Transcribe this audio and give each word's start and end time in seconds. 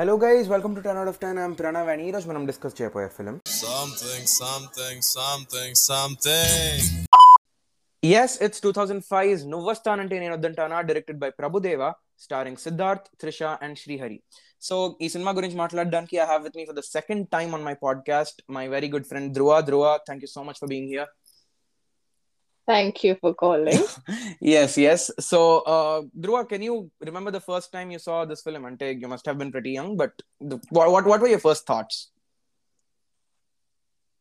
Hello 0.00 0.14
guys 0.16 0.46
welcome 0.48 0.74
to 0.76 0.80
ten 0.80 0.96
out 0.96 1.08
of 1.08 1.18
ten 1.18 1.38
I'm 1.38 1.54
Pranav 1.58 1.88
and 1.88 2.02
ఈ 2.02 2.10
రోజు 2.10 2.26
మనం 2.28 2.42
discuss 2.46 2.76
చేయబోయే 2.78 3.08
film 3.08 3.34
Something, 3.54 4.22
something, 4.34 4.96
something, 5.08 5.72
something. 5.90 6.78
Yes 8.02 8.36
it's 8.42 8.62
two 8.62 8.70
thousand 8.72 9.04
five 9.08 9.40
నువ్వస్తానంటే 9.50 10.18
నేను 10.18 10.32
వద్దంటానా 10.34 10.78
directed 10.80 11.18
by 11.18 11.30
Prabhudeva 11.30 11.90
starring 12.20 12.56
Siddharth 12.56 13.06
Trisha 13.20 13.42
and 13.62 13.78
Srihari 13.78 14.18
so 14.60 14.76
ఈ 15.02 15.08
సినిమా 15.08 15.32
గురించి 15.32 15.56
మాట్లాడడానికి 15.56 16.16
I 16.16 16.26
have 16.26 16.42
with 16.42 16.56
me 16.56 16.64
for 16.64 16.76
the 16.76 16.84
second 16.90 17.26
time 17.28 17.52
on 17.54 17.62
my 17.62 17.76
podcast 17.82 18.40
my 18.50 18.64
very 18.68 18.90
good 18.90 19.06
friend 19.06 19.30
Dhruva 19.32 19.60
Dhruva 19.60 19.84
thank 20.06 20.24
you 20.24 20.30
so 20.36 20.42
much 20.42 20.60
for 20.60 20.68
being 20.68 20.88
here 20.88 21.10
Thank 22.70 23.02
you 23.04 23.16
for 23.20 23.34
calling. 23.34 23.82
yes 24.52 24.78
yes 24.78 25.10
so 25.28 25.38
uh 25.74 26.02
dhruva 26.24 26.42
can 26.52 26.62
you 26.68 26.74
remember 27.08 27.32
the 27.36 27.44
first 27.46 27.72
time 27.76 27.90
you 27.94 27.98
saw 27.98 28.24
this 28.24 28.42
film 28.46 28.64
and 28.70 28.80
you 29.04 29.08
must 29.12 29.26
have 29.26 29.38
been 29.42 29.52
pretty 29.56 29.72
young 29.78 29.96
but 29.96 30.12
the, 30.40 30.58
what, 30.70 30.90
what 30.96 31.04
what 31.12 31.20
were 31.20 31.32
your 31.34 31.44
first 31.48 31.66
thoughts 31.66 32.10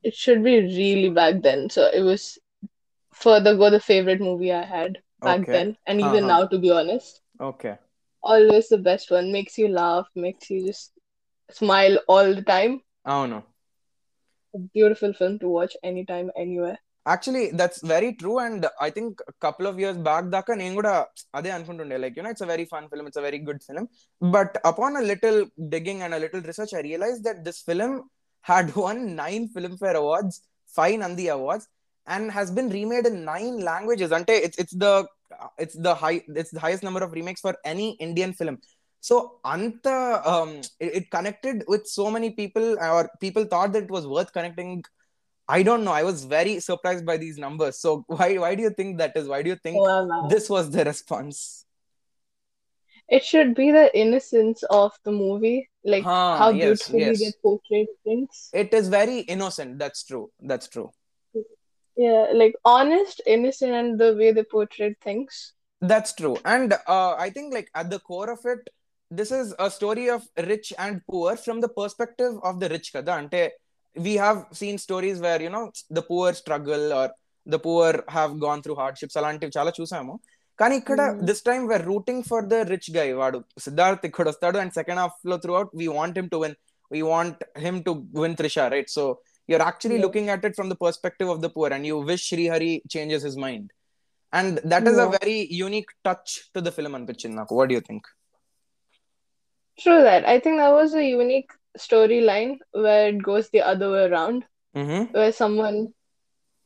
it 0.04 0.16
should 0.16 0.44
be 0.44 0.62
really 0.62 1.10
back 1.10 1.42
then. 1.42 1.70
So 1.70 1.90
it 1.94 2.02
was 2.02 2.40
further 3.14 3.56
go 3.58 3.70
the 3.70 3.80
favorite 3.80 4.22
movie 4.22 4.52
I 4.54 4.64
had 4.64 4.98
back 5.22 5.42
Okay. 5.42 5.52
then, 5.52 5.78
and 5.86 6.00
even 6.00 6.24
Uh-huh. 6.24 6.28
now, 6.40 6.48
to 6.48 6.58
be 6.58 6.72
honest, 6.72 7.22
okay 7.40 7.78
always 8.22 8.70
the 8.70 8.78
best 8.78 9.12
one. 9.12 9.32
Makes 9.32 9.58
you 9.58 9.68
laugh, 9.68 10.08
makes 10.16 10.50
you 10.50 10.66
just 10.66 10.92
smile 11.52 12.00
all 12.08 12.34
the 12.34 12.42
time. 12.42 12.82
oh 13.06 13.26
no 13.26 13.44
A 14.56 14.60
beautiful 14.60 15.14
film 15.14 15.40
to 15.40 15.50
watch 15.50 15.76
anytime, 15.84 16.32
anywhere. 16.36 16.80
Actually 17.07 17.45
that's 17.61 17.81
very 17.87 18.11
true 18.21 18.35
and 18.45 18.65
I 18.81 18.89
think 18.91 19.17
couple 19.45 19.67
of 19.71 19.79
years 19.83 20.01
back 20.07 20.29
దాకా 20.35 20.53
నేను 20.61 20.75
కూడా 20.75 20.93
అదే 21.39 21.51
అనుకుంటుండే 21.57 21.97
like 22.05 22.15
you know 22.19 22.31
it's 22.35 22.45
a 22.47 22.51
very 22.53 22.67
fun 22.71 22.87
film 22.93 23.09
it's 23.09 23.21
a 23.23 23.25
very 23.27 23.41
good 23.49 23.63
film 23.69 23.87
but 24.23 24.55
upon 24.71 24.97
a 24.97 25.05
little 25.11 25.39
digging 25.75 26.03
and 26.07 26.17
a 26.19 26.21
little 26.25 26.45
research 26.51 26.75
I 26.75 26.83
realize 26.89 27.19
that 27.29 27.41
this 27.49 27.61
film 27.71 27.97
had 28.47 28.71
one 28.87 29.01
nine 29.23 29.45
film 29.55 29.77
fair 29.83 29.99
awards 30.03 30.39
five 30.73 30.97
Nandi 31.05 31.27
awards 31.31 31.69
and 32.07 32.31
has 32.33 32.53
been 32.53 32.71
remade 32.73 33.07
in 33.07 33.21
nine 33.27 33.55
languages 33.63 34.15
అంటే 34.19 34.37
it's 34.47 34.61
it's 34.65 34.79
the 34.79 34.89
it's 35.65 35.79
the 35.81 35.93
high 36.03 36.13
it's 36.41 36.55
the 36.57 36.61
highest 36.65 36.85
number 36.85 37.05
of 37.05 37.15
remakes 37.15 37.45
for 37.47 37.59
any 37.67 37.89
Indian 38.01 38.35
film 38.41 38.59
so 39.05 39.15
అంత 39.55 39.87
it 40.99 41.09
connected 41.13 41.59
with 41.71 41.89
so 41.91 42.05
many 42.11 42.29
people 42.39 42.67
are 42.89 43.09
people 43.23 43.45
thought 43.47 43.73
that 43.73 43.85
it 43.85 43.93
was 43.93 44.07
worth 44.15 44.33
connecting 44.37 44.85
I 45.50 45.64
don't 45.64 45.84
know. 45.84 45.92
I 45.92 46.04
was 46.04 46.26
very 46.26 46.60
surprised 46.60 47.06
by 47.08 47.18
these 47.18 47.40
numbers. 47.40 47.80
So 47.80 48.04
why 48.08 48.38
why 48.38 48.54
do 48.56 48.62
you 48.64 48.70
think 48.70 49.00
that 49.00 49.18
is? 49.18 49.28
Why 49.28 49.42
do 49.42 49.50
you 49.50 49.56
think 49.56 49.78
wow. 49.78 50.28
this 50.30 50.50
was 50.50 50.70
the 50.70 50.86
response? 50.86 51.66
It 53.10 53.24
should 53.26 53.56
be 53.56 53.72
the 53.72 53.90
innocence 53.98 54.62
of 54.70 54.92
the 55.04 55.12
movie, 55.12 55.68
like 55.84 56.06
Ah, 56.06 56.38
how 56.38 56.50
yes, 56.52 56.66
beautifully 56.66 57.00
yes. 57.00 57.20
they 57.20 57.32
portray 57.42 57.88
things. 58.04 58.50
It 58.54 58.72
is 58.72 58.88
very 58.88 59.22
innocent. 59.22 59.80
That's 59.80 60.04
true. 60.04 60.30
That's 60.40 60.68
true. 60.68 60.92
Yeah, 61.98 62.28
like 62.34 62.54
honest, 62.64 63.22
innocent, 63.26 63.74
and 63.74 64.00
the 64.00 64.16
way 64.16 64.32
they 64.32 64.44
portrayed 64.44 65.00
things. 65.02 65.54
That's 65.82 66.14
true. 66.14 66.38
And 66.46 66.74
uh, 66.74 67.16
I 67.16 67.32
think 67.32 67.54
like 67.54 67.72
at 67.74 67.90
the 67.90 68.00
core 68.00 68.30
of 68.30 68.46
it, 68.46 68.70
this 69.10 69.32
is 69.32 69.56
a 69.58 69.72
story 69.72 70.10
of 70.10 70.28
rich 70.38 70.72
and 70.78 71.02
poor 71.10 71.36
from 71.36 71.62
the 71.62 71.70
perspective 71.70 72.36
of 72.44 72.60
the 72.60 72.70
rich 72.70 72.94
kada. 72.94 73.14
Ante 73.14 73.50
we 73.97 74.15
have 74.17 74.39
seen 74.61 74.77
stories 74.79 75.19
where 75.25 75.41
you 75.45 75.51
know 75.55 75.65
the 75.99 76.03
poor 76.11 76.29
struggle 76.41 76.87
or 77.01 77.07
the 77.47 77.61
poor 77.67 77.91
have 78.17 78.33
gone 78.47 78.61
through 78.65 78.79
hardships 78.83 79.17
అలాంటివి 79.21 79.53
చాలా 79.57 79.73
చూసాము 79.79 80.15
కానీ 80.59 80.75
ఇక్కడ 80.83 81.01
Hmm. 81.11 81.21
This 81.29 81.43
time 81.49 81.65
where 81.73 81.85
rooting 81.93 82.25
for 82.31 82.45
the 82.53 82.59
rich 82.73 82.91
guy 82.99 83.07
వాడు 83.21 83.39
సిద్ధార్థ్ 83.67 84.05
ఇక్కడ 84.11 84.27
వస్తాడు 84.33 84.59
and 84.63 84.75
second 84.81 85.01
half 85.03 85.19
లో 85.31 85.37
through 85.45 85.55
out 85.61 85.73
we 85.83 85.87
want 85.99 86.19
him 86.21 86.31
to 86.35 86.41
win 86.45 86.57
we 86.91 87.01
want 87.13 87.43
him 87.67 87.79
to 87.89 87.93
win 88.25 88.37
Trisha 88.43 88.67
right 88.77 88.93
so 88.99 89.05
you're 89.49 89.65
actually 89.71 89.97
Yeah. 89.97 90.05
looking 90.05 90.27
at 90.35 90.43
it 90.49 90.53
from 90.59 90.69
the 90.73 90.77
perspective 90.85 91.29
of 91.33 91.39
the 91.43 91.49
poor 91.57 91.69
and 91.77 91.85
you 91.89 91.97
wish 92.11 92.23
Srihari 92.29 92.71
changes 92.95 93.23
his 93.29 93.35
mind 93.45 93.67
and 94.33 94.53
that 94.73 94.85
is 94.91 94.97
a 94.97 95.05
Yeah. 95.05 95.13
very 95.17 95.37
unique 95.67 95.91
touch 96.09 96.29
to 96.55 96.61
the 96.67 96.73
film 96.77 96.93
అనిపించింది 96.99 97.37
నాకు 97.41 97.55
what 97.59 97.67
do 97.71 97.77
you 97.79 97.85
think 97.89 98.05
True 99.79 100.03
that. 100.03 100.25
I 100.27 100.39
think 100.39 100.57
that 100.59 100.73
was 100.73 100.95
a 100.95 101.05
unique 101.21 101.53
storyline 101.79 102.53
where 102.85 103.09
it 103.09 103.21
goes 103.23 103.47
the 103.51 103.63
other 103.63 103.91
way 103.91 104.05
around, 104.05 104.41
mm-hmm. 104.75 105.03
where 105.13 105.33
someone 105.33 105.79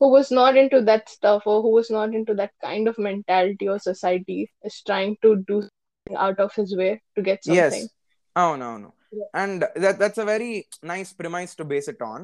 who 0.01 0.07
was 0.09 0.31
not 0.31 0.55
into 0.55 0.79
that 0.81 1.09
stuff 1.09 1.41
or 1.45 1.57
who 1.61 1.71
was 1.71 1.89
not 1.89 2.13
into 2.13 2.33
that 2.33 2.53
kind 2.61 2.87
of 2.87 2.97
mentality 2.99 3.67
or 3.67 3.77
society 3.79 4.39
is 4.63 4.81
trying 4.81 5.13
to 5.21 5.31
do 5.47 5.57
something 5.61 6.17
out 6.17 6.39
of 6.39 6.51
his 6.53 6.71
way 6.75 6.91
to 7.15 7.21
get 7.21 7.39
yes 7.51 7.73
something. 7.73 7.87
అవునవును 8.35 8.89
Yeah. 9.13 9.29
and 9.41 9.61
that 9.83 9.95
that's 10.01 10.19
a 10.23 10.25
very 10.25 10.49
nice 10.83 11.11
premise 11.13 11.53
to 11.55 11.63
base 11.71 11.87
it 11.87 12.01
on 12.11 12.19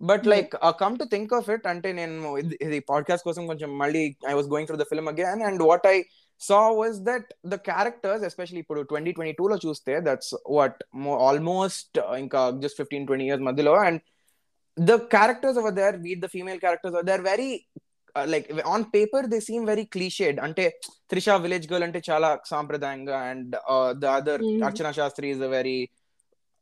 but 0.00 0.24
Yeah. 0.24 0.32
Like 0.32 0.52
come 0.80 0.96
to 0.96 1.04
think 1.04 1.32
of 1.34 1.48
it 1.50 1.66
అంటే 1.66 1.90
నేను 1.92 2.38
ఇది- 2.38 2.58
ఇది 2.66 2.78
podcast 2.90 3.24
కోసం 3.24 3.46
కొంచెం 3.46 3.70
మళ్ళీ 3.82 4.02
I 4.30 4.32
was 4.32 4.48
going 4.48 4.68
through 4.70 4.78
the 4.82 4.86
film 4.92 5.08
again 5.08 5.42
and 5.42 5.62
what 5.62 5.86
I 5.86 5.96
saw 6.48 6.58
was 6.80 6.96
that 7.08 7.28
the 7.52 7.56
characters 7.68 8.24
especially 8.28 8.60
ఇప్పుడు 8.64 8.80
twenty 8.90 9.12
twenty 9.16 9.32
two 9.38 9.46
లో 9.52 9.56
చూస్తే 9.66 9.94
దట్స్ 10.08 10.32
వాట్ 10.58 10.80
ఆల్మోస్ట్ 11.28 11.98
ఇంకా 12.24 12.42
జస్ట్ 12.64 12.78
ఫిఫ్టీన్ 12.82 13.06
ట్వంటీ 13.10 13.26
ఇయర్స్ 13.30 13.46
మధ్యలో 13.50 13.74
and 13.86 14.02
the 14.76 14.96
characters 15.14 15.56
over 15.56 15.70
there, 15.70 15.92
be 15.98 16.12
it 16.14 16.20
the 16.20 16.28
female 16.28 16.58
characters, 16.58 16.94
they're 17.08 17.22
very 17.22 17.66
uh, 18.14 18.26
like 18.28 18.50
on 18.64 18.90
paper 18.96 19.22
they 19.26 19.40
seem 19.40 19.64
very 19.66 19.84
cliched. 19.86 20.38
Ante 20.46 20.70
Trisha 21.10 21.40
village 21.40 21.66
girl 21.70 21.82
ante 21.82 22.00
chala 22.00 22.38
sampradayanga 22.50 23.30
and 23.30 23.56
uh, 23.74 23.94
the 23.94 24.10
other 24.18 24.36
Mhm. 24.38 24.60
Archana 24.60 24.92
Shastri 24.98 25.30
is 25.34 25.40
a 25.40 25.48
very 25.48 25.78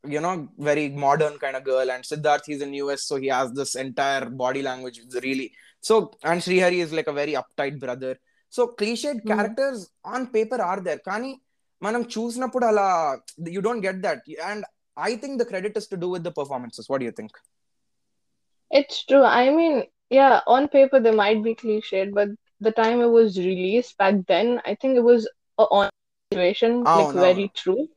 you 0.04 0.20
know 0.20 0.34
very 0.70 0.86
modern 1.06 1.34
kind 1.38 1.56
of 1.56 1.64
girl 1.64 1.90
and 1.90 2.04
Siddharth 2.04 2.46
he's 2.46 2.62
in 2.66 2.72
US 2.74 3.02
so 3.10 3.16
he 3.16 3.28
has 3.28 3.50
this 3.60 3.72
entire 3.74 4.26
body 4.44 4.62
language 4.68 4.98
it's 5.02 5.18
really 5.26 5.48
so 5.80 5.94
and 6.22 6.40
Srihari 6.40 6.80
is 6.86 6.92
like 6.92 7.10
a 7.14 7.18
very 7.22 7.34
uptight 7.42 7.76
brother 7.84 8.14
so 8.48 8.74
cliched 8.80 9.20
Mhm. 9.24 9.30
characters 9.32 9.78
on 10.04 10.22
paper 10.36 10.58
are 10.70 10.80
there 10.80 11.00
కానీ 11.08 11.32
మనం 11.82 12.02
చూసినప్పుడు 12.14 12.64
అలా 12.66 12.86
you 13.56 13.62
don't 13.66 13.84
get 13.88 13.98
that 14.06 14.20
and 14.50 14.62
I 14.96 15.16
think 15.16 15.34
the 15.38 15.48
credit 15.50 15.76
is 15.76 15.86
to 15.92 15.96
do 15.96 16.08
with 16.14 16.24
the 16.24 16.34
performances 16.40 16.88
what 16.88 17.00
do 17.00 17.06
you 17.10 17.14
think 17.20 17.32
It's 18.70 19.04
true. 19.04 19.22
I 19.22 19.50
mean, 19.50 19.84
yeah, 20.10 20.40
on 20.46 20.68
paper 20.68 20.98
they 21.00 21.10
might 21.10 21.42
be 21.42 21.54
cliched, 21.54 22.12
but 22.12 22.28
the 22.60 22.72
time 22.72 23.00
it 23.00 23.10
was 23.16 23.38
released 23.38 23.96
back 23.98 24.14
then, 24.26 24.60
I 24.64 24.74
think 24.74 24.96
it 24.96 25.04
was 25.04 25.28
a 25.58 25.62
on 25.62 25.90
situation, 26.32 26.82
Oh, 26.86 26.96
like 26.98 27.12
no. 27.12 27.20
very 27.20 27.50
true. 27.54 27.88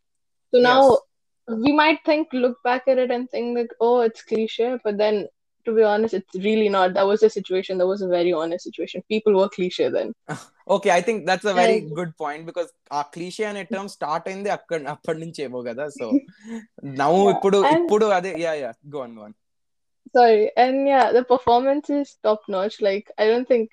So 0.52 0.59
Yes. 0.59 0.70
now 0.72 1.00
we 1.48 1.72
might 1.72 2.00
think, 2.06 2.28
look 2.34 2.58
back 2.64 2.88
at 2.88 2.98
it 2.98 3.12
and 3.12 3.30
think 3.30 3.58
like, 3.58 3.72
oh, 3.80 4.02
it's 4.02 4.24
cliche, 4.24 4.78
but 4.84 4.98
then 4.98 5.28
to 5.66 5.74
be 5.78 5.84
honest, 5.84 6.14
it's 6.18 6.36
really 6.46 6.68
not. 6.75 6.94
That 6.98 7.08
was 7.12 7.22
a 7.28 7.30
situation, 7.30 7.74
that 7.80 7.90
was 7.94 8.02
a 8.02 8.09
very 8.09 8.31
honest 8.42 8.64
situation. 8.68 9.00
People 9.14 9.34
were 9.40 9.50
cliche 9.56 9.88
then. 9.96 10.09
Okay 10.75 10.90
I 10.96 11.02
think 11.08 11.22
that's 11.30 11.50
a 11.52 11.56
very 11.59 11.75
And- 11.80 11.92
good 11.98 12.14
point 12.24 12.46
because 12.50 12.70
ఆ 12.98 13.02
cliché 13.16 13.46
అనే 13.50 13.62
term 13.72 13.90
start 13.96 14.25
అయింది 14.31 14.50
అక్కడ 14.56 14.80
అప్పటి 14.96 15.20
నుంచి 15.24 15.40
ఏమో 15.48 15.59
కదా 15.70 15.86
so 15.98 16.06
నవ్వు 17.02 17.22
Yeah, 17.24 17.34
ఇప్పుడు 17.36 17.59
and- 17.70 17.78
ఇప్పుడు 17.80 18.08
అదే 18.20 18.31
yeah 18.46 18.53
yeah 18.64 18.72
gonna 18.96 19.14
gonna 19.20 19.36
Sorry, 20.18 20.44
and 20.64 20.75
yeah, 20.92 21.06
the 21.16 21.24
performance 21.31 21.88
is 21.98 22.08
top 22.28 22.42
notch. 22.53 22.75
Like 22.88 23.08
I 23.24 23.28
don't 23.31 23.48
think 23.52 23.68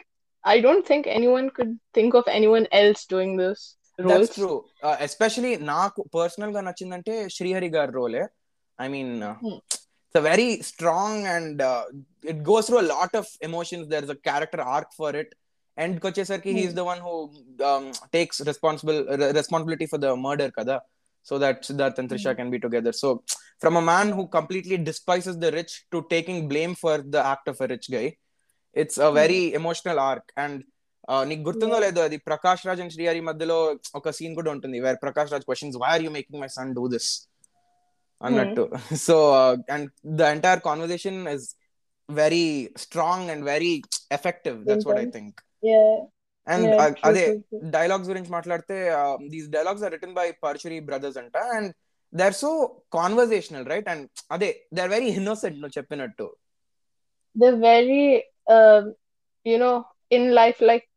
I 0.44 0.56
don't 0.64 0.84
think 0.91 1.04
anyone 1.19 1.47
could 1.58 1.70
think 1.98 2.12
of 2.20 2.25
anyone 2.38 2.66
else 2.80 3.02
doing 3.14 3.32
this 3.42 3.60
roles. 3.98 4.10
That's 4.12 4.32
true 4.38 4.50
especially 5.06 5.52
నాకు 5.72 6.00
personal 6.16 6.54
గా 6.56 6.62
నచ్చిందంటే 6.69 7.14
శ్రీహరి 7.36 7.70
గారి 7.76 7.94
రోలే 7.98 8.25
I 8.78 8.88
mean 8.94 9.12
Hmm. 10.08 10.08
It's 10.14 10.26
very 10.26 10.50
strong 10.69 11.22
and 11.28 11.60
it 12.30 12.41
goes 12.48 12.66
through 12.66 12.78
a 12.78 12.86
lot 12.88 13.14
of 13.20 13.30
emotions 13.48 13.86
there 13.92 14.04
is 14.06 14.12
a 14.12 14.19
character 14.28 14.62
arc 14.75 14.92
for 14.98 15.16
it 15.22 15.32
end 15.78 15.96
కి 16.00 16.06
వచ్చేసరికి 16.06 16.52
he's 16.58 16.75
the 16.75 16.84
one 16.88 17.00
who 17.00 17.14
takes 18.12 18.38
responsible 18.50 18.99
responsibility 19.38 19.87
for 19.93 20.00
the 20.00 20.11
murder 20.26 20.52
కదా 20.58 20.76
so 21.26 21.37
that 21.44 21.61
Siddharth 21.69 21.99
and 22.00 22.11
Trisha 22.12 22.34
can 22.38 22.52
be 22.55 22.61
together 22.64 22.96
so 23.00 23.11
from 23.62 23.76
a 23.76 23.84
man 23.90 24.12
who 24.19 24.25
completely 24.37 24.78
డిస్పైసెస్ 24.90 25.38
the 25.38 25.50
rich 25.58 25.76
to 25.93 26.00
taking 26.11 26.44
blame 26.52 26.75
for 26.82 27.02
the 27.08 27.19
act 27.31 27.50
of 27.52 27.61
a 27.62 27.69
rich 27.72 27.90
guy 27.94 28.05
it's 28.76 29.00
a 29.00 29.11
very 29.20 29.43
emotional 29.61 30.00
arc 30.08 30.31
and 30.44 30.61
నీకు 31.25 31.43
గుర్తుందో 31.49 31.75
Yeah. 31.75 31.84
లేదో 31.84 32.00
అది 32.08 32.16
Prakash 32.28 32.62
Raj 32.66 32.81
and 32.82 32.93
Srihari 32.93 33.22
మధ్యలో 33.26 33.56
ఒక 33.94 34.11
scene 34.11 34.34
కూడా 34.34 34.50
ఉంటుంది 34.52 34.76
where 34.81 34.99
Prakash 35.02 35.32
Raj 35.34 35.44
questions 35.49 35.76
why 35.82 35.88
are 35.90 36.02
you 36.02 36.11
making 36.14 36.40
my 36.43 36.49
son 36.55 36.70
do 36.78 36.84
this 36.94 37.11
I'm 38.21 38.36
not 38.36 38.56
that 38.56 38.56
too. 38.56 38.95
So 38.95 39.57
and 39.68 39.89
the 40.04 40.30
entire 40.31 40.60
conversation 40.60 41.27
is 41.27 41.56
very 42.10 42.69
strong 42.75 43.30
and 43.30 43.44
very 43.44 43.83
effective. 44.12 44.66
That's 44.66 44.86
what 44.86 44.98
I 44.98 45.06
think. 45.06 45.42
Yeah. 45.62 45.98
And 46.45 46.63
yeah, 46.63 46.94
uh, 47.04 47.13
dialogues 47.69 48.07
um, 48.89 49.30
these 49.30 49.48
dialogues 49.48 49.83
are 49.83 49.92
written 49.92 50.13
by 50.13 50.33
Paruchuri 50.44 50.83
brothers 50.83 51.16
and 51.16 51.30
and 51.33 51.74
they're 52.12 52.33
so 52.33 52.83
conversational, 52.92 53.66
right? 53.66 53.83
And 53.86 54.10
are 54.30 54.39
they 54.39 54.62
they're 54.72 54.89
very 54.89 55.10
innocent, 55.10 55.60
no 55.60 55.69
chapin 55.69 56.01
at 56.01 56.18
They're 57.36 57.57
very 57.57 58.25
uh, 58.48 58.81
you 59.44 59.60
know, 59.60 59.86
in 60.10 60.33
life 60.33 60.60
like 60.60 60.89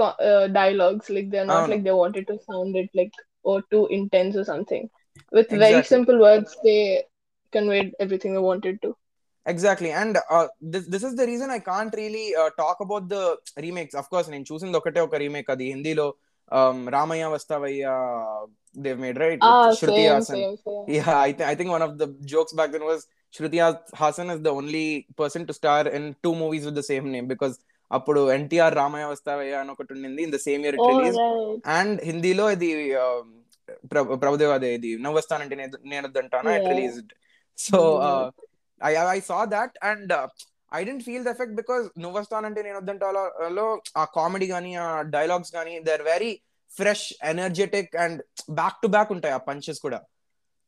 uh, 0.00 0.48
dialogues, 0.48 1.10
like 1.10 1.30
they're 1.30 1.44
not 1.44 1.68
like 1.68 1.84
they 1.84 1.92
wanted 1.92 2.26
to 2.28 2.38
sound 2.50 2.74
it 2.76 2.88
like 2.94 3.12
or 3.42 3.62
too 3.70 3.86
intense 3.88 4.36
or 4.36 4.44
something 4.44 4.88
with 5.32 5.48
very 5.50 5.82
simple 5.82 6.18
words 6.18 6.56
they 6.64 7.04
conveyed 7.52 7.94
everything 8.00 8.34
they 8.34 8.40
wanted 8.40 8.80
to. 8.82 8.96
Exactly. 9.46 9.90
And 9.90 10.18
uh, 10.30 10.48
this, 10.60 10.86
this 10.86 11.02
is 11.02 11.14
the 11.16 11.26
reason 11.26 11.50
i 11.50 11.58
can't 11.58 11.94
really 11.94 12.34
uh, 12.34 12.50
talk 12.50 12.78
about 12.80 13.08
the 13.08 13.36
remakes. 13.56 13.94
Of 13.94 14.08
course 14.10 14.28
in 14.28 14.44
choosing 14.44 14.72
the 14.72 14.80
remake. 15.18 15.48
of 15.48 15.58
the 15.58 15.70
hindi 15.70 15.94
lo 15.94 16.16
um, 16.50 16.86
Ramaiya 16.86 17.28
Vastavaiya 17.34 18.48
they've 18.74 18.98
made 18.98 19.18
right? 19.18 19.38
Ah, 19.40 19.72
same. 19.72 20.22
Same, 20.22 20.56
same. 20.56 20.84
yeah 20.88 21.18
I, 21.18 21.32
th- 21.32 21.48
I 21.48 21.54
think 21.54 21.70
one 21.70 21.82
of 21.82 21.98
the 21.98 22.08
jokes 22.24 22.52
back 22.52 22.72
then 22.72 22.84
was 22.84 23.06
shruti 23.36 23.60
Haasan 23.94 24.34
is 24.34 24.40
the 24.40 24.50
only 24.50 25.06
person 25.16 25.46
to 25.46 25.52
star 25.52 25.86
in 25.88 26.16
two 26.22 26.34
movies 26.34 26.64
with 26.64 26.74
the 26.74 26.82
same 26.82 27.10
name 27.10 27.28
because 27.34 27.56
అప్పుడు 27.96 28.20
ఎన్టీఆర్ 28.36 28.74
రామాయ 28.80 29.04
వస్తావయ్య 29.10 29.58
అని 29.60 29.70
ఒకటి 29.72 29.90
ఉండింది 29.96 30.22
in 30.26 30.32
the 30.36 30.38
same 30.46 30.62
year 30.66 30.76
release 30.90 31.18
and 31.76 31.98
హిందీలో 32.08 32.44
ఇది 32.54 32.70
um, 33.02 33.26
um, 33.63 33.63
ప్ర- 33.91 34.17
ప్రభుదేవ్ 34.23 34.51
అదే 34.55 34.69
ఇది 34.77 34.91
నవ్వొస్తానంటే 35.05 35.55
నేను 35.55 35.77
నేను 35.91 36.03
వద్దంటాను 36.07 36.49
it 36.49 36.63
Yeah. 36.63 36.71
Released 36.73 37.11
so 37.57 37.79
Yeah. 38.01 38.29
I 38.81 38.93
I 39.15 39.19
saw 39.29 39.39
that 39.55 39.75
and 39.89 40.11
I 40.71 40.81
didn't 40.83 41.03
feel 41.07 41.23
the 41.23 41.31
effect 41.35 41.55
because 41.61 41.85
నువ్వొస్తానంటే 41.97 42.61
నేను 42.67 42.77
వద్దంటాలో 42.77 43.65
ఆ 43.97 44.05
కామెడీ 44.17 44.47
కానీ 44.47 44.71
ఆ 44.85 44.89
డైలాగ్స్ 45.17 45.51
కానీ 45.57 45.73
they 45.79 45.93
are 45.93 46.05
very 46.09 46.31
fresh 46.71 47.05
energetic 47.33 47.93
and 48.03 48.19
back 48.59 48.79
to 48.83 48.87
back 48.87 49.11
ఉంటాయి 49.17 49.33
ఆ 49.33 49.41
పంచెస్ 49.49 49.81
కూడా 49.87 49.99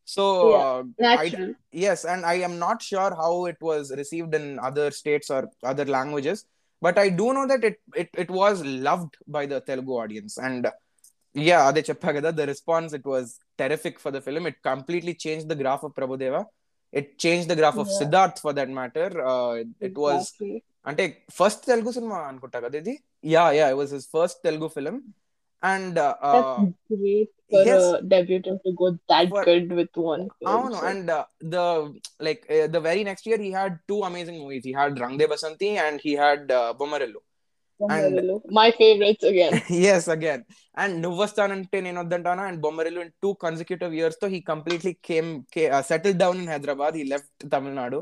so 0.07 0.24
Yeah. 0.53 0.77
natural 1.06 1.50
yes 1.81 2.00
and 2.12 2.21
i 2.25 2.38
am 2.48 2.56
not 2.59 2.80
sure 2.81 3.12
how 3.15 3.33
it 3.45 3.59
was 3.62 3.83
received 4.00 4.33
in 4.39 4.45
other 4.69 4.88
states 4.92 5.27
or 5.30 5.42
other 5.63 5.86
languages 5.98 6.39
but 6.81 6.95
i 6.98 7.09
do 7.12 7.27
know 7.33 7.45
that 7.45 7.63
it 7.63 7.77
it, 7.95 8.09
it 8.24 8.31
was 8.31 8.56
loved 8.88 9.13
by 9.27 9.44
the 9.45 9.59
telugu 9.62 9.94
yeah 11.37 11.59
అదే 11.69 11.83
చెప్పా 11.88 12.11
కదా 12.17 12.31
the 12.33 12.44
response 12.50 12.93
it 12.99 13.09
was 13.12 13.31
terrific 13.59 13.99
for 14.03 14.15
the 14.15 14.23
film 14.27 14.47
it 14.50 14.61
completely 14.69 15.15
change 15.25 15.44
the 15.47 15.56
graph 15.62 15.85
of 15.87 15.94
Prabhudeva 15.99 16.37
it 16.93 17.11
change 17.25 17.44
the 17.47 17.56
graph 17.61 17.79
of 17.83 17.91
Siddharth 17.99 18.41
for 18.44 18.56
that 18.59 18.73
matter 18.79 19.15
it 19.83 19.99
was 20.05 20.29
అంటే 20.87 21.05
first 21.37 21.62
Telugu 21.71 21.91
సినిమా 21.94 22.19
అనుకుంటా 22.29 22.59
కదా 22.65 22.77
ఇది? 22.79 22.93
Yeah 23.31 23.44
yeah 23.53 23.67
it 23.71 23.79
was 23.79 23.93
his 23.97 24.09
first 24.12 24.38
Telugu 24.44 24.69
film 24.75 24.99
and 25.62 25.99
అవును. 30.50 30.77
And 30.91 31.11
the 31.49 31.59
like 32.21 32.43
the 32.69 32.81
very 32.87 33.03
next 33.05 33.29
year 33.31 33.43
he 33.43 33.50
had 33.53 33.77
two 33.88 33.97
amazing 34.09 34.41
movies 34.43 34.67
he 34.67 34.75
had 34.75 35.00
Rang 35.05 35.19
De 35.23 35.29
Basanti 35.35 35.71
and 35.87 36.00
he 36.05 36.15
had 36.17 36.47
Bommarillu 36.79 37.21
my 38.58 38.69
favourites 38.70 39.26
again 39.31 39.56
yes 39.87 40.08
again. 40.08 40.40
and 40.76 40.93
నువ్వు 41.05 41.23
వస్తానంటే 41.25 41.81
నేను 41.81 41.99
వద్దంటానా? 42.02 42.43
And 42.43 42.61
Bommarillu 42.61 43.00
in 43.00 43.12
two 43.25 43.34
consecutive 43.34 43.94
ఇయర్స్తో 43.94 44.26
he 44.26 44.40
completely 44.40 44.93
came 44.93 45.44
settle 45.82 46.14
down 46.14 46.40
in 46.43 46.49
Hyderabad 46.49 46.96
he 46.96 47.05
left 47.05 47.44
Tamil Nadu 47.55 48.00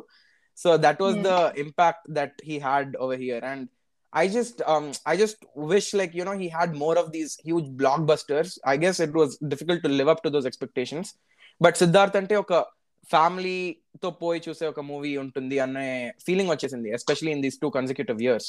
so 0.58 0.76
that 0.76 1.00
was 1.02 1.16
the 1.16 1.32
impact 1.56 2.10
that 2.10 2.42
he 2.44 2.58
had 2.58 2.96
over 2.96 3.18
here 3.18 3.44
and 3.44 3.68
I 4.12 4.26
just 4.26 5.44
wish 5.56 5.92
like 5.92 6.14
you 6.14 6.24
know 6.24 6.38
he 6.38 6.48
had 6.48 6.74
more 6.74 6.96
of 6.96 7.10
these 7.10 7.36
huge 7.44 7.64
blockbusters. 7.64 8.58
I 8.64 8.76
guess 8.76 9.00
it 9.00 9.12
was 9.12 9.36
difficult 9.38 9.82
to 9.82 9.88
live 9.88 10.08
up 10.08 10.22
to 10.22 10.30
those 10.30 10.46
expectations. 10.46 11.14
But 11.60 11.76
Siddharth 11.80 12.16
అంటే 12.16 12.36
ఒక 12.36 12.52
పోయి 14.20 14.40
చూసే 14.46 14.66
ఒక 14.66 14.80
movie 14.80 15.16
ఉంటుంది 15.16 15.58
అనే 15.58 16.12
feeling 16.26 16.50
వచ్చేసింది 16.50 16.90
especially 16.90 17.32
in 17.32 17.42
these 17.42 17.58
two 17.58 17.70
consecutive 17.70 18.22
years 18.22 18.48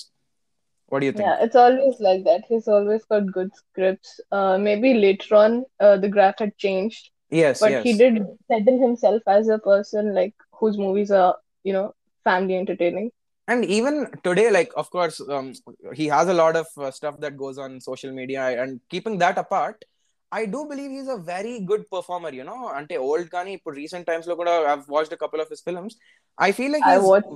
What 0.88 1.00
do 1.00 1.08
you 1.08 1.12
think? 1.12 1.26
Yeah, 1.26 1.38
it's 1.42 1.56
always 1.56 2.00
like 2.00 2.24
that. 2.26 2.44
He's 2.48 2.68
always 2.68 3.04
got 3.06 3.32
good 3.32 3.50
scripts. 3.56 4.20
Uh, 4.32 4.58
maybe 4.58 4.94
later 4.94 5.36
on, 5.36 5.66
uh, 5.80 5.98
the 5.98 6.08
graph 6.08 6.40
had 6.40 6.58
changed. 6.58 7.10
Yes, 7.30 7.60
but 7.60 7.72
yes. 7.72 7.84
he 7.84 7.98
did 7.98 8.24
settle 8.48 8.80
himself 8.80 9.22
as 9.28 9.48
a 9.50 9.58
person 9.58 10.14
like 10.14 10.36
whose 10.52 10.78
movies 10.78 11.10
are 11.10 11.36
you 11.64 11.74
know 11.74 11.94
family 12.24 12.56
entertaining. 12.56 13.12
And 13.48 13.66
even 13.66 14.08
today, 14.24 14.52
like 14.52 14.72
of 14.76 14.90
course, 14.90 15.22
um, 15.30 15.54
he 15.94 16.08
has 16.08 16.28
a 16.28 16.34
lot 16.34 16.56
of 16.56 16.68
uh, 16.78 16.92
stuff 16.92 17.20
that 17.20 17.38
goes 17.38 17.58
on 17.58 17.80
social 17.82 18.12
media. 18.12 18.62
And 18.62 18.80
keeping 18.90 19.18
that 19.20 19.38
apart, 19.38 19.84
I 20.32 20.46
do 20.46 20.66
believe 20.66 20.92
he's 20.92 21.08
a 21.08 21.18
very 21.18 21.60
good 21.62 21.90
performer. 21.90 22.32
You 22.32 22.44
know, 22.44 22.72
ante 22.76 22.98
old 22.98 23.30
kani 23.30 23.60
recent 23.66 24.08
times 24.08 24.28
lo. 24.28 24.38
I've 24.40 24.88
watched 24.88 25.14
a 25.14 25.18
couple 25.18 25.40
of 25.40 25.50
his 25.50 25.62
films. 25.62 25.98
I 26.38 26.52
feel 26.52 26.72
like 26.72 26.84
I 26.84 26.98
watched. 27.00 27.28